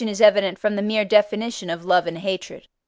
[0.09, 2.67] is evident from the mere definition of love and hatred (III.